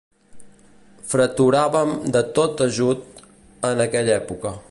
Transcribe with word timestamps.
Freturàvem 1.11 1.93
de 2.17 2.23
tot 2.41 2.65
ajut, 2.67 3.23
en 3.73 3.87
aquella 3.89 4.19
època. 4.25 4.59